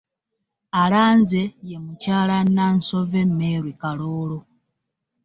Alanze 0.81 1.41
ye 1.69 1.77
Mukyala 1.85 2.37
Nnansovve 2.43 3.21
Mary 3.37 3.73
Kaloolo. 3.81 4.39